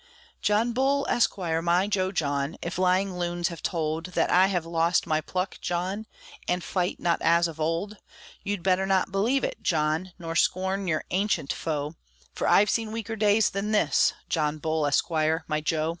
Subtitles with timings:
[0.41, 5.05] John Bull, Esquire, my jo John, If lying loons have told That I have lost
[5.05, 6.07] my pluck, John,
[6.47, 7.97] And fight not as of old;
[8.43, 11.97] You'd better not believe it, John, Nor scorn your ancient foe;
[12.33, 15.89] For I've seen weaker days than this, John Bull, Esquire, my jo.